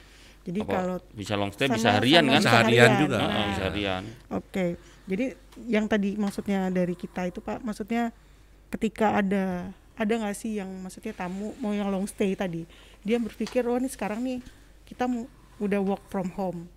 Jadi 0.46 0.60
Apa, 0.62 0.72
kalau 0.72 0.98
bisa 1.12 1.34
long 1.34 1.50
stay, 1.50 1.66
sama- 1.66 1.82
bisa 1.82 1.90
harian 1.98 2.24
kan? 2.24 2.38
Bisa 2.38 2.52
harian 2.54 2.92
juga. 3.02 3.18
Heeh, 3.18 3.34
Nah, 3.34 3.46
bisa 3.50 3.64
harian. 3.66 4.04
Oke, 4.30 4.66
jadi 5.04 5.26
yang 5.66 5.86
tadi 5.86 6.10
maksudnya 6.16 6.70
dari 6.70 6.94
kita 6.94 7.26
itu 7.26 7.42
Pak, 7.42 7.66
maksudnya 7.66 8.14
ketika 8.70 9.18
ada 9.18 9.44
ada 9.96 10.14
nggak 10.14 10.36
sih 10.36 10.60
yang 10.60 10.70
maksudnya 10.78 11.12
tamu 11.12 11.56
mau 11.58 11.72
yang 11.72 11.88
long 11.88 12.06
stay 12.06 12.36
tadi, 12.36 12.68
dia 13.02 13.18
berpikir 13.18 13.64
oh 13.64 13.76
ini 13.76 13.88
sekarang 13.88 14.22
nih 14.22 14.40
kita 14.84 15.08
mau 15.08 15.26
udah 15.58 15.80
work 15.80 16.04
from 16.06 16.30
home, 16.32 16.68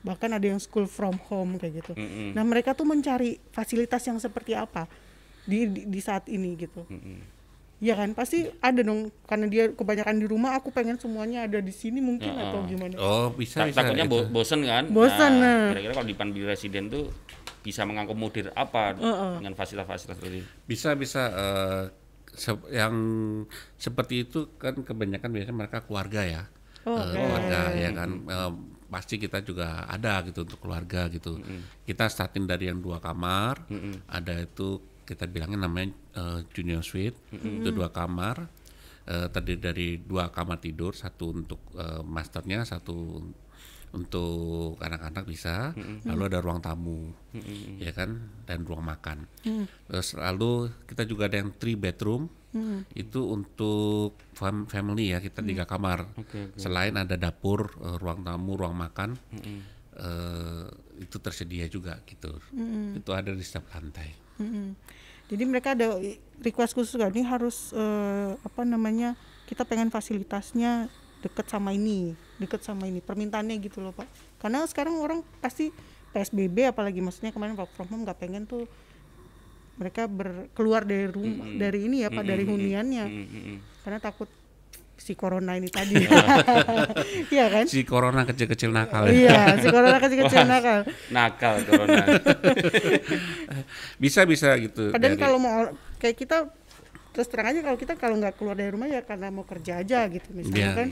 bahkan 0.00 0.30
ada 0.30 0.44
yang 0.44 0.60
school 0.60 0.84
from 0.84 1.16
home 1.26 1.56
kayak 1.56 1.80
gitu. 1.80 1.96
Nah 2.30 2.44
mereka 2.44 2.70
tuh 2.70 2.84
mencari 2.84 3.34
fasilitas 3.48 4.04
yang 4.04 4.20
seperti 4.20 4.52
apa 4.52 4.86
di 5.42 5.64
di, 5.64 5.80
di 5.88 5.98
saat 5.98 6.28
ini 6.28 6.54
gitu. 6.54 6.86
Ya 7.82 7.98
kan 7.98 8.14
pasti 8.14 8.46
ada 8.62 8.78
dong 8.78 9.10
karena 9.26 9.50
dia 9.50 9.64
kebanyakan 9.68 10.22
di 10.22 10.30
rumah 10.30 10.54
aku 10.54 10.70
pengen 10.70 10.94
semuanya 10.96 11.44
ada 11.44 11.58
di 11.58 11.74
sini 11.74 11.98
mungkin 11.98 12.30
atau 12.30 12.62
gimana. 12.62 12.94
Oh, 12.94 13.34
bisa 13.34 13.58
Ta- 13.58 13.66
bisa. 13.66 13.82
Takutnya 13.82 14.06
itu. 14.06 14.14
bo- 14.22 14.30
bosen 14.30 14.62
kan? 14.62 14.86
Bosen, 14.86 15.32
Nah, 15.34 15.66
nah. 15.66 15.70
Kira-kira 15.74 15.92
kalau 15.92 16.06
di 16.06 16.14
Panbi 16.14 16.40
Residen 16.42 16.86
tuh 16.86 17.10
bisa 17.60 17.82
mengakomodir 17.82 18.54
apa 18.54 18.94
dengan 19.36 19.52
fasilitas-fasilitas 19.52 20.18
tadi? 20.18 20.40
bisa 20.62 20.94
bisa 20.94 21.22
eh, 21.28 21.82
se- 22.32 22.66
yang 22.70 22.94
seperti 23.76 24.26
itu 24.26 24.50
kan 24.56 24.78
kebanyakan 24.78 25.30
biasanya 25.30 25.56
mereka 25.56 25.82
keluarga 25.82 26.22
ya 26.22 26.42
Eh, 26.82 26.90
keluarga 27.12 27.70
ya 27.72 27.90
kan 27.90 28.10
Eh, 28.20 28.50
pasti 28.88 29.16
kita 29.16 29.40
juga 29.40 29.86
ada 29.86 30.22
gitu 30.22 30.42
untuk 30.42 30.58
keluarga 30.60 31.06
gitu 31.08 31.38
kita 31.82 32.06
starting 32.06 32.44
dari 32.44 32.66
yang 32.66 32.78
dua 32.78 32.98
kamar 32.98 33.62
ada 34.04 34.34
itu 34.36 34.82
kita 35.12 35.28
bilangnya 35.28 35.68
namanya 35.68 35.92
eh, 36.16 36.40
junior 36.50 36.80
suite. 36.80 37.14
Itu 37.30 37.68
dua 37.70 37.92
kamar. 37.92 38.48
Eh, 39.02 39.26
terdiri 39.28 39.58
dari 39.60 39.88
dua 39.98 40.30
kamar 40.30 40.58
tidur 40.58 40.96
satu 40.96 41.36
untuk 41.36 41.60
eh, 41.76 42.00
masternya 42.00 42.64
satu 42.64 43.20
untuk 43.92 44.80
anak-anak 44.80 45.28
bisa. 45.28 45.76
Lalu 46.08 46.22
ada 46.32 46.38
ruang 46.40 46.64
tamu 46.64 47.12
ya 47.76 47.92
kan 47.92 48.16
dan 48.48 48.64
ruang 48.64 48.80
makan. 48.80 49.28
Terus 49.84 50.16
lalu 50.16 50.72
kita 50.88 51.04
juga 51.04 51.28
ada 51.28 51.36
yang 51.36 51.52
three 51.52 51.76
bedroom. 51.76 52.24
Itu 52.92 53.32
untuk 53.32 54.16
fam- 54.32 54.64
family 54.64 55.12
ya 55.12 55.20
kita 55.20 55.40
tiga 55.42 55.64
kamar. 55.64 56.04
Oke, 56.16 56.52
oke. 56.52 56.56
selain 56.56 56.96
ada 56.96 57.16
dapur 57.16 57.68
eh, 57.80 57.96
ruang 57.96 58.24
tamu 58.24 58.56
ruang 58.56 58.76
makan 58.76 59.16
eh, 59.96 60.66
itu 61.00 61.16
tersedia 61.18 61.68
juga 61.68 62.00
gitu. 62.04 62.32
Itu 62.96 63.10
ada 63.12 63.32
di 63.32 63.44
setiap 63.44 63.68
lantai. 63.72 64.08
Mm-mm. 64.40 64.68
Jadi 65.32 65.48
mereka 65.48 65.72
ada 65.72 65.96
request 66.44 66.76
khusus 66.76 66.92
gak 67.00 67.16
nih 67.16 67.24
harus 67.24 67.72
eh, 67.72 68.36
apa 68.36 68.68
namanya 68.68 69.16
kita 69.48 69.64
pengen 69.64 69.88
fasilitasnya 69.88 70.92
deket 71.24 71.48
sama 71.48 71.72
ini, 71.72 72.12
deket 72.36 72.60
sama 72.60 72.84
ini 72.84 73.00
permintaannya 73.00 73.56
gitu 73.64 73.80
loh 73.80 73.96
pak. 73.96 74.04
Karena 74.36 74.60
sekarang 74.68 75.00
orang 75.00 75.24
pasti 75.40 75.72
PSBB 76.12 76.68
apalagi 76.68 77.00
maksudnya 77.00 77.32
kemarin 77.32 77.56
work 77.56 77.72
from 77.72 77.88
home 77.88 78.04
nggak 78.04 78.20
pengen 78.20 78.44
tuh 78.44 78.68
mereka 79.80 80.04
ber, 80.04 80.52
keluar 80.52 80.84
dari 80.84 81.08
rumah 81.08 81.48
dari 81.48 81.88
ini 81.88 82.04
ya 82.04 82.12
pak 82.12 82.24
dari 82.28 82.44
huniannya 82.44 83.04
Mm-mm. 83.08 83.56
karena 83.82 83.98
takut 83.98 84.28
si 84.94 85.12
corona 85.12 85.54
ini 85.54 85.66
tadi. 85.66 85.98
Iya 87.28 87.46
kan? 87.48 87.64
si 87.64 87.82
corona 87.82 88.22
kecil-kecil 88.22 88.70
nakal 88.70 89.06
ya. 89.06 89.12
Iya, 89.12 89.40
si 89.58 89.66
corona 89.68 89.98
kecil-kecil 89.98 90.44
nakal. 90.52 90.78
Nakal 91.08 91.54
corona. 91.64 92.04
bisa 93.98 94.22
bisa 94.24 94.52
gitu 94.58 94.90
Padahal 94.90 95.14
dari- 95.14 95.20
kalau 95.20 95.38
mau 95.38 95.58
kayak 95.96 96.16
kita 96.16 96.36
terus 97.12 97.28
terang 97.28 97.52
aja 97.52 97.60
kalau 97.60 97.76
kita 97.76 97.92
kalau 97.94 98.16
nggak 98.16 98.34
keluar 98.34 98.54
dari 98.54 98.70
rumah 98.70 98.88
ya 98.88 99.00
karena 99.00 99.28
mau 99.28 99.44
kerja 99.44 99.78
aja 99.78 100.08
gitu 100.08 100.32
misalnya 100.32 100.56
Iya. 100.58 100.72
kan. 100.74 100.88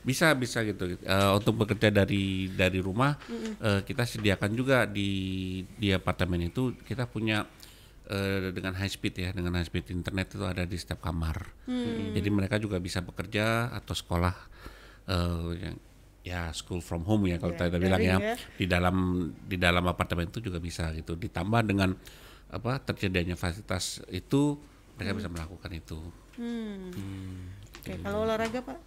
bisa 0.00 0.26
bisa 0.32 0.58
gitu 0.62 0.96
Eh, 0.96 1.30
untuk 1.30 1.54
bekerja 1.58 1.92
dari 1.92 2.48
dari 2.48 2.80
rumah 2.80 3.14
eh, 3.60 3.80
kita 3.80 4.02
sediakan 4.02 4.50
juga 4.50 4.82
di 4.82 5.10
di 5.70 5.90
apartemen 5.90 6.42
itu 6.42 6.74
kita 6.80 7.04
punya 7.04 7.46
eh, 8.10 8.50
dengan 8.50 8.74
high 8.74 8.90
speed 8.90 9.14
ya, 9.16 9.30
dengan 9.30 9.54
high 9.54 9.64
speed 9.64 9.94
internet 9.94 10.34
itu 10.34 10.42
ada 10.42 10.66
di 10.66 10.74
setiap 10.74 11.00
kamar. 11.06 11.54
Jadi 12.10 12.28
mereka 12.28 12.58
juga 12.58 12.82
bisa 12.82 12.98
bekerja 13.00 13.70
atau 13.70 13.94
sekolah 13.94 14.34
eh, 15.06 15.48
yang 15.62 15.76
ya 16.20 16.52
school 16.52 16.84
from 16.84 17.00
home 17.08 17.24
ya 17.32 17.40
kalau 17.40 17.56
Ya, 17.56 17.70
kita 17.72 17.78
bilang 17.80 18.00
ya, 18.02 18.16
ya. 18.20 18.34
di 18.36 18.68
dalam 18.68 18.96
di 19.40 19.56
dalam 19.56 19.84
apartemen 19.88 20.28
itu 20.28 20.44
juga 20.44 20.60
bisa 20.60 20.92
gitu. 20.92 21.16
Ditambah 21.16 21.64
dengan 21.64 21.96
apa 22.50 22.82
tersedianya 22.82 23.38
fasilitas 23.38 24.02
itu 24.10 24.58
mereka 24.98 25.16
bisa 25.16 25.28
melakukan 25.32 25.70
itu. 25.72 25.98
Oke, 27.80 27.96
kalau 28.04 28.28
olahraga 28.28 28.60
Pak? 28.60 28.78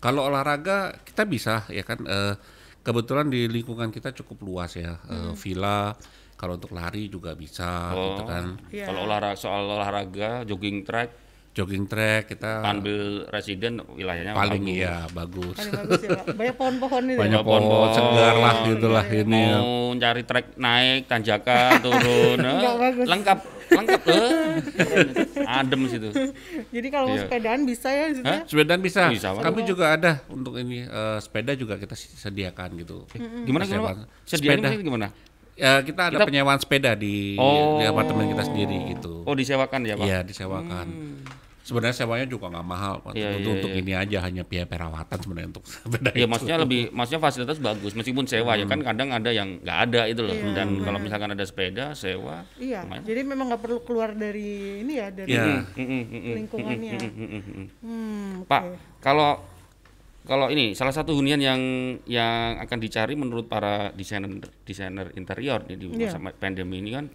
Kalau 0.00 0.22
olahraga 0.32 0.96
kita 1.04 1.28
bisa 1.28 1.68
ya 1.68 1.84
kan 1.84 2.00
eh, 2.08 2.34
kebetulan 2.80 3.28
di 3.28 3.44
lingkungan 3.44 3.92
kita 3.92 4.16
cukup 4.16 4.40
luas 4.48 4.72
ya 4.78 4.96
eh, 5.10 5.32
villa. 5.36 5.92
Kalau 6.40 6.56
untuk 6.56 6.72
lari 6.72 7.06
juga 7.06 7.36
bisa 7.36 7.92
gitu 7.92 8.22
kan. 8.24 8.56
Iya. 8.72 8.88
Kalau 8.88 9.04
olahraga 9.04 9.36
soal 9.36 9.68
olahraga, 9.68 10.40
jogging 10.42 10.80
track, 10.82 11.10
Jogging 11.50 11.84
track 11.84 12.30
kita 12.30 12.62
Panbil 12.62 13.26
residen 13.26 13.82
wilayahnya 13.90 14.32
paling 14.32 14.62
bagus. 14.62 14.70
iya 14.72 14.94
bagus. 15.10 15.56
Paling 15.58 15.74
bagus 15.82 16.00
ya. 16.00 16.20
Banyak 16.30 16.54
pohon-pohon 16.54 17.02
itu. 17.04 17.18
Banyak 17.26 17.42
ya? 17.42 17.44
Pohon, 17.44 17.62
pohon 17.66 17.90
segar 17.90 18.34
lah 18.38 18.54
Oh, 18.54 18.64
gitulah 18.64 19.04
iya, 19.04 19.12
iya. 19.12 19.22
ini 19.26 19.40
ya. 19.42 19.58
Mau 19.58 19.74
cari 19.98 20.22
trek 20.22 20.46
naik, 20.56 21.00
tanjakan, 21.04 21.70
turun, 21.82 22.38
eh, 22.46 22.76
bagus. 22.78 23.06
lengkap, 23.10 23.38
lengkap 23.68 24.00
eh. 24.06 25.44
Adem 25.44 25.80
situ. 25.86 26.08
Jadi 26.74 26.88
kalau 26.88 27.08
Iya. 27.10 27.26
sepedaan 27.26 27.60
bisa 27.66 27.88
ya 27.90 28.04
di 28.06 28.14
situ 28.14 28.26
Hah? 28.26 28.36
ya? 28.36 28.46
Sepedaan 28.46 28.80
bisa. 28.80 29.00
Bisa. 29.10 29.28
Kami 29.34 29.60
juga 29.66 29.84
ada 29.90 30.12
untuk 30.30 30.54
ini 30.54 30.86
eh, 30.86 31.18
sepeda 31.18 31.52
juga 31.54 31.74
kita 31.76 31.98
sediakan 31.98 32.78
gitu. 32.78 33.10
Gimana 33.42 33.66
Persewaan. 33.66 33.66
gimana? 33.66 34.06
Pak? 34.06 34.22
Sedianya 34.22 34.70
Sepeda. 34.70 34.86
gimana? 34.86 35.08
Ya, 35.60 35.72
kita 35.80 36.08
ada 36.08 36.16
Kita- 36.16 36.26
penyewaan 36.26 36.56
sepeda 36.56 36.92
di, 36.94 37.36
Oh. 37.36 37.76
di 37.76 37.84
apartemen 37.84 38.26
kita 38.26 38.42
sendiri 38.42 38.78
gitu. 38.90 39.22
Oh 39.22 39.34
disewakan 39.34 39.84
ya 39.84 39.94
Pak? 39.94 40.02
Iya 40.02 40.18
disewakan. 40.22 40.86
Sebenarnya 41.60 41.92
sewanya 41.94 42.24
juga 42.24 42.48
nggak 42.48 42.64
mahal 42.64 42.98
Pak. 42.98 43.12
Iya, 43.12 43.36
untuk, 43.36 43.44
iya, 43.44 43.54
untuk 43.54 43.70
iya. 43.70 43.78
ini 43.78 43.92
aja 43.94 44.18
hanya 44.22 44.42
biaya 44.42 44.64
perawatan 44.64 45.18
sebenarnya 45.20 45.48
untuk 45.50 45.64
sepeda 45.70 46.10
Iya 46.10 46.26
maksudnya 46.26 46.56
lebih 46.58 46.80
maksudnya 46.90 47.20
fasilitas 47.20 47.58
bagus 47.60 47.92
meskipun 47.92 48.24
sewa 48.24 48.56
ya 48.56 48.64
kan 48.64 48.80
kadang 48.80 49.12
ada 49.12 49.30
yang 49.30 49.60
nggak 49.60 49.78
ada 49.84 50.00
itu 50.08 50.18
loh 50.18 50.32
Iya, 50.32 50.50
dan 50.52 50.68
kalau 50.80 50.98
misalkan 50.98 51.30
ada 51.30 51.44
sepeda 51.44 51.92
sewa 51.94 52.42
Iya, 52.56 52.82
lumayan. 52.82 53.04
jadi 53.04 53.20
memang 53.22 53.46
nggak 53.50 53.62
perlu 53.62 53.78
keluar 53.80 54.10
dari 54.10 54.50
ini 54.80 54.92
ya 54.94 55.08
dari 55.12 55.30
Iya. 55.30 55.44
Mm, 55.70 56.02
lingkungannya. 56.40 56.92
mm, 56.96 57.06
mm, 57.06 57.28
mm, 57.28 57.42
mm. 57.44 57.66
Hmm, 57.78 58.30
oke. 58.40 58.48
Pak 58.48 58.62
kalau 58.98 59.30
kalau 60.28 60.52
ini 60.52 60.76
salah 60.76 60.92
satu 60.92 61.16
hunian 61.16 61.40
yang 61.40 61.60
yang 62.04 62.60
akan 62.60 62.78
dicari 62.78 63.16
menurut 63.16 63.48
para 63.48 63.90
desainer 63.96 64.28
desainer 64.68 65.08
interior 65.16 65.64
nih 65.64 65.76
di 65.80 65.86
Iya. 65.96 66.16
masa 66.16 66.18
pandemi 66.36 66.84
ini 66.84 66.90
kan 66.92 67.06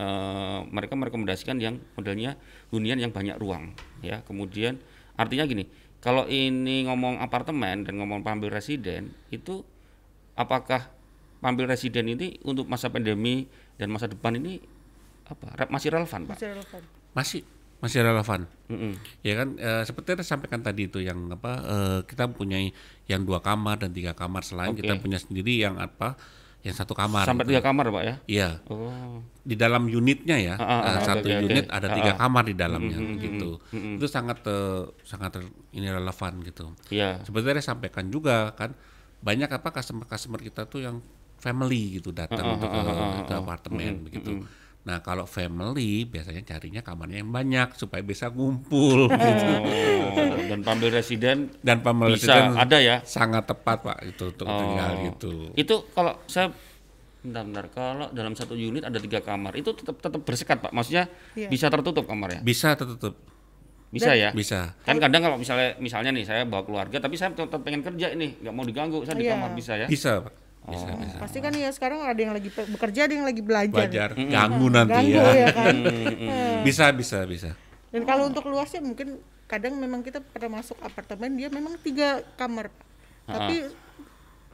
eh, 0.00 0.60
mereka 0.72 0.96
merekomendasikan 0.96 1.60
yang 1.60 1.78
modelnya 1.94 2.34
hunian 2.72 2.98
yang 2.98 3.12
banyak 3.12 3.36
ruang 3.36 3.76
ya 4.00 4.24
kemudian 4.24 4.80
artinya 5.14 5.44
gini 5.46 5.68
kalau 6.00 6.28
ini 6.28 6.84
ngomong 6.84 7.20
apartemen 7.20 7.84
dan 7.86 7.96
ngomong 7.96 8.20
pambil 8.20 8.52
residen 8.52 9.12
itu 9.32 9.64
apakah 10.36 10.90
pambil 11.40 11.68
residen 11.68 12.08
ini 12.08 12.40
untuk 12.44 12.68
masa 12.68 12.88
pandemi 12.88 13.48
dan 13.76 13.88
masa 13.92 14.08
depan 14.08 14.36
ini 14.36 14.60
apa 15.24 15.68
masih 15.72 15.88
relevan 15.88 16.28
pak? 16.28 16.36
Masih 16.36 16.48
relevan. 16.52 16.82
Masih 17.16 17.40
masih 17.84 18.00
relevan. 18.00 18.48
Mm-mm. 18.66 18.92
Ya 19.20 19.36
kan 19.36 19.48
eh, 19.56 19.84
seperti 19.84 20.08
yang 20.10 20.18
saya 20.18 20.30
sampaikan 20.32 20.60
tadi 20.60 20.88
itu 20.88 20.98
yang 20.98 21.28
apa 21.28 21.52
eh, 21.60 21.98
kita 22.04 22.24
mempunyai 22.26 22.72
yang 23.04 23.22
dua 23.22 23.38
kamar 23.38 23.76
dan 23.76 23.92
tiga 23.92 24.16
kamar 24.16 24.40
selain 24.40 24.72
Oke. 24.72 24.80
kita 24.80 24.96
punya 24.96 25.20
sendiri 25.20 25.60
yang 25.60 25.76
apa 25.76 26.16
yang 26.64 26.72
satu 26.72 26.96
kamar. 26.96 27.28
Sampai 27.28 27.44
gitu. 27.44 27.52
tiga 27.52 27.62
kamar 27.62 27.92
pak 27.92 28.02
ya? 28.02 28.14
Iya, 28.24 28.48
Oh. 28.72 29.20
di 29.44 29.52
dalam 29.52 29.84
unitnya 29.84 30.40
ya 30.40 30.56
Ah, 30.56 30.64
ah, 30.64 30.80
eh, 30.80 30.90
ah, 30.90 31.00
satu 31.04 31.28
oke, 31.28 31.36
oke, 31.36 31.44
unit 31.44 31.66
oke. 31.68 31.76
ada 31.76 31.86
Ah, 31.86 31.94
tiga 31.94 32.10
ah. 32.10 32.16
kamar 32.16 32.42
di 32.42 32.54
dalamnya 32.56 32.96
Mm, 32.96 33.14
gitu. 33.20 33.50
mm, 33.60 33.76
mm. 33.76 33.94
Itu 34.00 34.06
sangat 34.08 34.40
eh, 34.48 34.82
sangat 35.04 35.44
ini 35.70 35.84
relevan 35.84 36.40
gitu. 36.40 36.72
Iya. 36.88 37.20
Yang 37.20 37.44
saya 37.44 37.76
sampaikan 37.76 38.08
juga 38.08 38.56
kan 38.56 38.72
banyak 39.20 39.52
apa 39.52 39.68
customer 39.70 40.08
customer 40.08 40.40
kita 40.40 40.64
tuh 40.64 40.80
yang 40.80 41.04
family 41.36 42.00
gitu 42.00 42.16
datang 42.16 42.40
Ah, 42.40 42.54
untuk 42.56 42.68
ah, 42.68 42.74
ke, 42.74 42.80
ah, 42.80 42.96
ah, 42.96 43.20
ke 43.28 43.32
ah. 43.36 43.40
apartemen 43.44 43.92
Mm, 44.00 44.04
begitu. 44.08 44.32
mm, 44.32 44.63
Nah 44.84 45.00
kalau 45.00 45.24
family 45.24 46.04
biasanya 46.04 46.44
carinya 46.44 46.80
kamarnya 46.80 47.18
yang 47.18 47.30
banyak 47.30 47.72
supaya 47.72 48.00
bisa 48.00 48.28
ngumpul 48.28 49.08
gitu. 49.08 49.52
Oh, 49.56 50.12
dan 50.44 50.60
pambil 50.60 50.92
residen 50.92 51.48
Dan 51.58 51.80
family 51.80 52.14
bisa 52.14 52.28
resident 52.30 52.52
ada 52.54 52.78
ya? 52.78 52.96
sangat 53.00 53.44
tepat 53.46 53.80
pak 53.80 53.98
itu 54.04 54.24
untuk 54.26 54.44
Oh. 54.44 54.54
tinggal 54.54 54.90
gitu. 55.06 55.32
Itu 55.54 55.88
kalau 55.90 56.20
saya 56.26 56.52
bentar-bentar 57.18 57.66
kalau 57.70 58.12
dalam 58.12 58.36
satu 58.36 58.52
unit 58.52 58.84
ada 58.84 59.00
tiga 59.00 59.18
kamar 59.18 59.56
itu 59.56 59.72
tetap 59.72 59.96
tetap 59.96 60.20
bersekat 60.20 60.60
pak 60.60 60.68
maksudnya 60.70 61.08
Iya. 61.32 61.48
bisa 61.48 61.66
tertutup 61.66 62.04
kamarnya 62.04 62.44
Bisa 62.44 62.76
tertutup, 62.76 63.16
bisa 63.88 64.12
ya 64.12 64.28
bisa. 64.30 64.76
kan 64.78 65.00
kadang 65.00 65.24
kalau 65.24 65.40
misalnya 65.40 65.72
misalnya 65.80 66.12
nih 66.12 66.20
saya 66.22 66.44
bawa 66.44 66.60
keluarga 66.62 67.00
tapi 67.00 67.16
saya 67.16 67.32
tetap 67.32 67.64
pengen 67.64 67.80
kerja 67.80 68.12
ini 68.12 68.36
nggak 68.38 68.52
mau 68.52 68.60
diganggu 68.60 69.00
saya 69.02 69.16
di 69.16 69.24
Iya. 69.24 69.40
kamar 69.40 69.50
bisa 69.56 69.72
ya 69.74 69.88
Bisa 69.88 70.20
pak. 70.20 70.36
Bisa, 70.64 70.88
Oh. 70.88 70.96
bisa. 70.96 71.16
Pasti 71.20 71.38
kan 71.38 71.52
ya 71.52 71.68
sekarang 71.68 72.00
ada 72.00 72.16
yang 72.16 72.32
lagi 72.32 72.48
bekerja, 72.48 73.04
ada 73.04 73.12
yang 73.12 73.26
lagi 73.28 73.42
belajar. 73.44 73.76
Belajar, 73.84 74.08
ganggu 74.16 74.66
nanti 74.68 74.92
Ganggu 74.96 75.20
ya. 75.20 75.32
ya 75.36 75.48
kan. 75.52 75.76
Bisa, 76.64 76.84
bisa, 76.90 77.18
bisa. 77.24 77.50
Dan 77.92 78.02
kalau 78.04 78.26
untuk 78.26 78.48
luasnya 78.48 78.80
mungkin 78.80 79.20
kadang 79.44 79.76
memang 79.76 80.00
kita 80.00 80.18
pernah 80.18 80.58
masuk 80.58 80.80
apartemen 80.80 81.36
dia 81.36 81.52
memang 81.52 81.76
tiga 81.78 82.24
kamar, 82.34 82.72
Pak. 82.72 82.86
tapi 83.28 83.56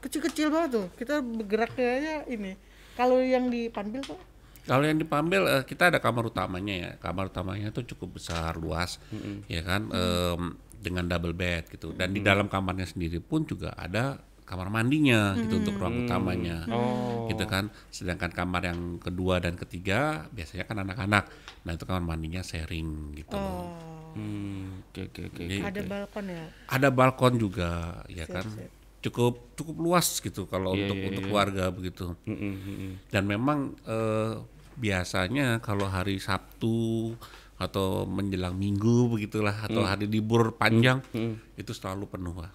kecil-kecil 0.01 0.49
banget 0.49 0.71
tuh. 0.75 0.87
Kita 0.95 1.21
bergeraknya 1.21 2.27
ini. 2.27 2.59
Kalau 2.95 3.17
yang 3.19 3.49
di 3.49 3.71
Panbil 3.71 4.03
Pak, 4.03 4.21
Kalau 4.61 4.85
yang 4.85 5.01
dipambil 5.01 5.43
eh, 5.49 5.65
kita 5.65 5.89
ada 5.89 5.99
kamar 5.99 6.29
utamanya 6.29 6.75
ya. 6.77 6.91
Kamar 7.01 7.33
utamanya 7.33 7.73
itu 7.73 7.81
cukup 7.91 8.21
besar, 8.21 8.55
luas, 8.55 9.01
ya 9.49 9.65
kan, 9.65 9.89
em, 9.89 10.43
dengan 10.77 11.09
double 11.09 11.33
bed 11.33 11.73
gitu. 11.73 11.97
Dan 11.97 12.13
di 12.13 12.21
dalam 12.21 12.45
kamarnya 12.47 12.85
sendiri 12.85 13.19
pun 13.19 13.43
juga 13.43 13.73
ada 13.73 14.21
kamar 14.51 14.67
mandinya 14.69 15.39
gitu 15.39 15.63
untuk 15.63 15.79
ruang 15.79 16.05
utamanya, 16.05 16.67
oh 16.67 17.25
gitu 17.27 17.47
kan. 17.47 17.71
Sedangkan 17.89 18.29
kamar 18.29 18.67
yang 18.67 18.99
kedua 18.99 19.39
dan 19.39 19.55
ketiga 19.55 20.27
biasanya 20.29 20.67
kan 20.67 20.83
anak-anak. 20.83 21.31
Nah 21.63 21.73
itu 21.73 21.85
kamar 21.85 22.03
mandinya 22.05 22.43
sharing 22.43 23.15
gitu. 23.15 23.33
oh, 23.33 23.71
Hmm, 24.11 24.83
oke 24.85 25.07
oke 25.07 25.21
oke 25.25 25.39
Jadi- 25.41 25.63
ada 25.63 25.81
balkon 25.87 26.25
ya. 26.27 26.45
Ada 26.67 26.89
balkon 26.91 27.35
juga, 27.39 27.71
ya 28.11 28.27
Siap, 28.27 28.35
kan. 28.35 28.47
siap. 28.51 28.71
Cukup 29.01 29.55
cukup 29.55 29.77
luas 29.79 30.19
gitu 30.19 30.45
kalau 30.45 30.75
Iya, 30.75 30.83
untuk 30.83 30.97
iya, 30.99 31.07
untuk 31.09 31.23
iya. 31.23 31.29
keluarga 31.31 31.65
begitu. 31.71 32.05
Mm, 32.27 32.35
mm, 32.35 32.37
mm, 32.37 32.75
mm. 32.75 32.93
dan 33.09 33.23
memang 33.25 33.59
eh, 33.87 34.35
biasanya 34.75 35.61
kalau 35.61 35.87
hari 35.87 36.19
Sabtu 36.19 37.15
atau 37.55 38.03
menjelang 38.03 38.57
Minggu 38.57 39.07
begitulah 39.11 39.53
atau 39.63 39.85
hari 39.85 40.05
libur 40.05 40.57
panjang 40.57 41.05
Hmm. 41.13 41.37
itu 41.55 41.71
selalu 41.71 42.09
penuh 42.09 42.33
pak 42.35 42.51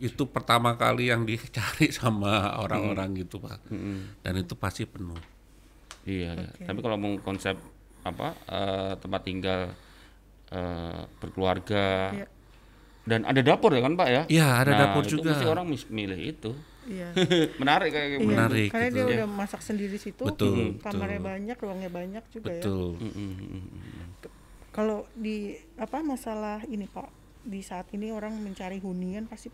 itu 0.00 0.24
pertama 0.26 0.74
kali 0.74 1.08
yang 1.08 1.22
dicari 1.22 1.92
sama 1.94 2.56
orang-orang 2.56 3.12
gitu 3.18 3.36
pak 3.38 3.60
Mm-mm. 3.68 4.18
dan 4.20 4.34
itu 4.34 4.54
pasti 4.54 4.84
penuh 4.84 5.20
Iya, 6.00 6.32
iya. 6.32 6.48
Oke. 6.48 6.64
tapi 6.64 6.78
kalau 6.80 6.96
mau 6.96 7.12
konsep 7.20 7.60
apa 8.00 8.32
eh, 8.48 8.92
tempat 8.96 9.20
tinggal 9.20 9.60
eh, 10.48 11.00
berkeluarga 11.16 12.10
Iya. 12.10 12.26
dan 13.04 13.20
ada 13.22 13.40
dapur 13.40 13.70
ya 13.70 13.80
kan 13.80 13.92
pak 13.94 14.08
ya? 14.08 14.22
Iya, 14.26 14.46
ada 14.58 14.70
Nah, 14.70 14.78
dapur 14.82 15.04
itu 15.04 15.18
juga. 15.18 15.30
Mesti 15.30 15.46
orang 15.46 15.66
milih 15.68 16.20
itu. 16.20 16.50
Iya. 16.86 17.12
Menarik 17.60 17.92
kayak 17.92 18.08
gitu. 18.10 18.20
Iya, 18.22 18.28
Menarik 18.30 18.68
Karena 18.72 18.86
gitu. 18.86 18.96
dia 18.96 19.04
Iya. 19.04 19.12
udah 19.14 19.28
masak 19.30 19.60
sendiri 19.60 19.96
situ. 19.96 20.24
Betul, 20.24 20.80
Kamarnya 20.80 21.20
betul. 21.20 21.30
banyak, 21.30 21.56
ruangnya 21.58 21.90
banyak 21.90 22.24
juga 22.30 22.48
ya. 22.48 22.52
betul 22.56 22.96
mm, 22.96 23.12
mm. 23.12 23.62
Kalau 24.70 24.98
di 25.12 25.36
apa 25.76 26.00
masalah 26.00 26.62
ini 26.64 26.86
Pak, 26.86 27.08
di 27.42 27.60
saat 27.60 27.90
ini 27.90 28.08
orang 28.08 28.32
mencari 28.36 28.78
hunian 28.78 29.26
pasti 29.26 29.50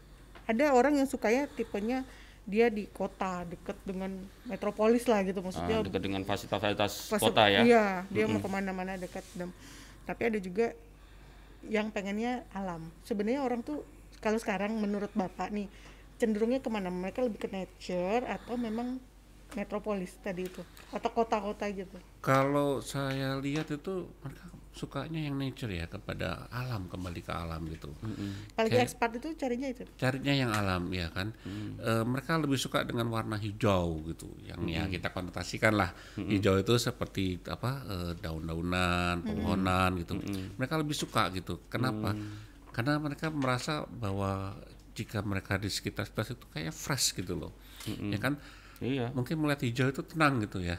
ada 0.46 0.72
orang 0.72 0.98
yang 0.98 1.08
sukanya 1.10 1.50
tipenya 1.52 2.06
dia 2.46 2.70
di 2.70 2.86
kota 2.86 3.42
dekat 3.42 3.74
dengan 3.82 4.14
metropolis 4.46 5.10
lah 5.10 5.26
gitu 5.26 5.42
Ah, 5.42 5.44
maksudnya 5.50 5.76
dekat 5.82 6.02
dengan 6.02 6.22
fasilitas-fasilitas 6.22 6.92
kota 7.18 7.44
ya. 7.50 7.60
Iya, 7.66 7.86
dia 8.06 8.24
mau 8.30 8.38
ke 8.38 8.46
mana-mana 8.46 8.94
dekat. 8.94 9.26
Dan, 9.34 9.50
tapi 10.06 10.30
ada 10.30 10.38
juga 10.38 10.70
yang 11.66 11.90
pengennya 11.90 12.46
alam. 12.54 12.86
Sebenarnya 13.02 13.42
orang 13.42 13.66
tuh 13.66 13.82
kalau 14.22 14.38
sekarang 14.38 14.78
menurut 14.78 15.10
bapak 15.18 15.50
nih 15.50 15.66
cenderungnya 16.22 16.62
ke 16.62 16.70
mana? 16.70 16.86
Mereka 16.86 17.26
lebih 17.26 17.42
ke 17.42 17.48
nature 17.50 18.22
atau 18.22 18.54
memang 18.54 19.02
metropolis 19.54 20.14
tadi 20.22 20.46
itu 20.46 20.62
atau 20.90 21.10
kota-kota 21.12 21.70
gitu? 21.70 21.94
kalau 22.18 22.82
saya 22.82 23.38
lihat 23.38 23.70
itu 23.70 24.10
mereka 24.18 24.50
sukanya 24.76 25.24
yang 25.24 25.40
nature 25.40 25.72
ya 25.72 25.88
kepada 25.88 26.52
alam 26.52 26.84
kembali 26.86 27.24
ke 27.24 27.32
alam 27.32 27.64
gitu. 27.66 27.88
Apalagi 28.52 28.76
Kayak- 28.76 28.86
ekspat 28.92 29.10
itu 29.16 29.28
carinya 29.34 29.68
itu. 29.72 29.84
carinya 29.96 30.34
yang 30.36 30.50
alam 30.52 30.92
ya 30.92 31.08
kan? 31.08 31.32
Eh, 31.80 32.04
mereka 32.04 32.36
lebih 32.36 32.60
suka 32.60 32.84
dengan 32.84 33.08
warna 33.08 33.40
hijau 33.40 34.04
gitu 34.04 34.28
yang 34.44 34.60
ya 34.68 34.84
kita 34.84 35.10
konotasikan 35.10 35.72
lah. 35.74 35.96
Hijau 36.14 36.60
itu 36.60 36.76
seperti 36.76 37.40
apa 37.48 37.70
eh, 37.88 38.12
daun-daunan 38.20 39.24
pepohonan 39.24 39.96
gitu. 39.96 40.20
Mereka 40.54 40.76
lebih 40.76 40.92
suka 40.92 41.32
gitu. 41.32 41.64
Kenapa? 41.66 42.12
Karena 42.70 43.00
mereka 43.00 43.32
merasa 43.32 43.88
bahwa 43.88 44.60
jika 44.92 45.24
mereka 45.24 45.56
di 45.56 45.72
sekitar 45.72 46.04
sekitar 46.04 46.36
itu 46.36 46.46
kayak 46.52 46.72
fresh 46.72 47.16
gitu 47.16 47.32
loh. 47.32 47.56
Ya 47.88 48.20
kan 48.20 48.36
Iya. 48.80 49.08
mungkin 49.16 49.40
melihat 49.40 49.60
hijau 49.64 49.88
itu 49.88 50.02
tenang 50.04 50.44
gitu 50.44 50.60
ya 50.60 50.76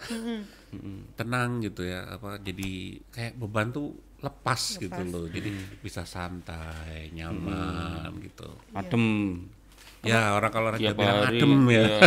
tenang 1.17 1.63
gitu 1.65 1.81
ya 1.81 2.05
apa 2.17 2.37
jadi 2.37 3.01
kayak 3.09 3.33
beban 3.41 3.73
tuh 3.73 3.95
lepas, 4.17 4.81
gitu 4.81 4.97
loh 5.13 5.29
jadi 5.29 5.53
bisa 5.85 6.01
santai 6.01 7.13
nyaman 7.13 8.09
gitu 8.25 8.49
Adem. 8.73 9.05
ya 10.01 10.33
orang 10.33 10.51
kalau 10.53 10.73
orang 10.73 10.81
Tiap 10.81 10.93
Jawa 10.93 11.01
bilang 11.01 11.19
hari. 11.21 11.37
adem 11.37 11.53
ya 11.69 11.81
iya. 11.85 11.97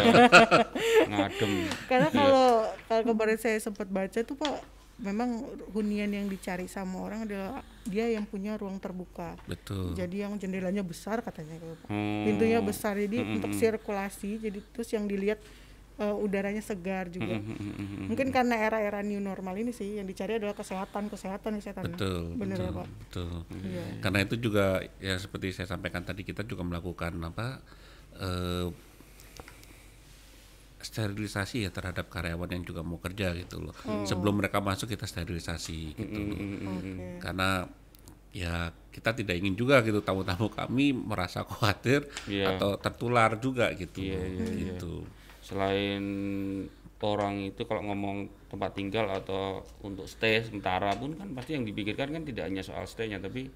Ngadem. 1.11 1.53
Karena 1.91 2.09
kalau 2.11 2.49
kalau 2.87 3.03
kemarin 3.13 3.39
saya 3.39 3.59
sempat 3.59 3.87
baca 3.91 4.19
tuh 4.23 4.37
Pak, 4.39 4.55
memang 5.01 5.43
hunian 5.75 6.11
yang 6.13 6.27
dicari 6.31 6.71
sama 6.71 7.03
orang 7.03 7.27
adalah 7.27 7.65
dia 7.89 8.07
yang 8.11 8.25
punya 8.29 8.55
ruang 8.55 8.79
terbuka. 8.79 9.35
betul 9.49 9.97
Jadi 9.97 10.23
yang 10.23 10.37
jendelanya 10.39 10.85
besar 10.87 11.25
katanya 11.25 11.57
gitu, 11.59 11.75
Pak. 11.83 11.89
Hmm. 11.91 12.25
Pintunya 12.31 12.59
besar 12.63 12.95
jadi 12.97 13.19
untuk 13.27 13.53
sirkulasi 13.57 14.39
jadi 14.39 14.59
terus 14.71 14.89
yang 14.95 15.09
dilihat 15.11 15.41
eh, 16.01 16.17
udaranya 16.17 16.59
segar 16.61 17.07
juga. 17.07 17.37
Hmm, 17.37 18.09
Mungkin 18.09 18.29
karena 18.31 18.57
era-era 18.57 19.01
new 19.01 19.21
normal 19.21 19.53
ini 19.55 19.69
sih 19.71 19.97
yang 19.97 20.05
dicari 20.05 20.35
adalah 20.35 20.53
kesehatan, 20.53 21.07
kesehatan, 21.07 21.53
kesehatan. 21.55 21.85
betul 21.93 22.35
Bener 22.35 22.57
ya, 22.57 22.65
betul 22.65 22.75
Pak. 22.75 22.87
betul 22.99 23.33
Iya. 23.61 23.85
karena 24.01 24.19
itu 24.21 24.35
juga 24.37 24.67
ya 24.99 25.15
seperti 25.15 25.53
saya 25.53 25.69
sampaikan 25.69 26.01
tadi 26.01 26.23
kita 26.23 26.43
juga 26.43 26.65
melakukan 26.65 27.13
apa 27.21 27.61
eh, 28.17 28.67
sterilisasi 30.81 31.61
ya 31.61 31.71
terhadap 31.71 32.09
karyawan 32.09 32.49
yang 32.51 32.65
juga 32.65 32.81
mau 32.81 32.97
kerja 32.97 33.37
gitu 33.37 33.61
loh 33.61 33.77
Oh. 33.85 34.01
sebelum 34.03 34.41
mereka 34.41 34.59
masuk 34.59 34.89
kita 34.89 35.05
sterilisasi 35.05 35.93
gitu 35.93 36.21
loh 36.25 36.39
Oke. 36.41 37.21
karena 37.21 37.69
ya 38.33 38.73
kita 38.89 39.13
tidak 39.13 39.37
ingin 39.37 39.53
juga 39.55 39.83
gitu 39.83 40.01
tamu-tamu 40.01 40.49
kami 40.49 40.97
merasa 40.97 41.45
khawatir 41.45 42.09
Iya. 42.25 42.57
atau 42.57 42.75
tertular 42.77 43.37
juga 43.37 43.69
gitu 43.75 44.01
loh, 44.01 44.17
iya, 44.17 44.25
iya. 44.25 44.55
gitu 44.73 45.05
Selain 45.51 46.05
orang 47.01 47.49
itu 47.51 47.65
kalau 47.65 47.81
ngomong 47.91 48.29
tempat 48.53 48.77
tinggal 48.77 49.09
atau 49.09 49.65
untuk 49.81 50.05
stay 50.05 50.45
sementara 50.45 50.93
pun 50.95 51.17
kan 51.17 51.33
pasti 51.33 51.57
yang 51.57 51.65
dipikirkan 51.65 52.13
kan 52.13 52.23
tidak 52.29 52.45
hanya 52.47 52.61
soal 52.61 52.85
stay-nya 52.85 53.17
tapi 53.19 53.49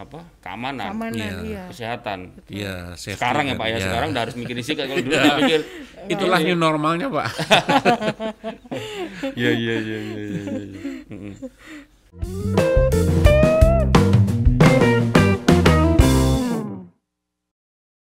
apa 0.00 0.24
keamanan, 0.40 0.96
Keamanan, 0.96 1.44
iya. 1.44 1.68
kesehatan. 1.68 2.32
Iya, 2.48 2.96
safety 2.96 3.20
Sekarang 3.20 3.44
ya 3.44 3.52
kan, 3.52 3.60
Pak 3.60 3.66
ya, 3.68 3.76
iya. 3.76 3.84
sekarang 3.84 4.08
udah 4.16 4.22
harus 4.24 4.36
mikirin 4.40 4.64
sih 4.64 4.72
kalau 4.72 4.96
dulu 5.04 5.12
dia 5.12 5.36
mikir 5.36 5.60
itulah 6.16 6.40
new 6.40 6.56
normalnya 6.56 7.12
pak 7.12 7.28
Iya 9.40 9.50
iya 9.52 9.74
iya 9.76 9.98
iya 10.00 10.20
iya. 10.24 10.40
iya. 10.56 10.80
Mm-mm. 11.12 11.36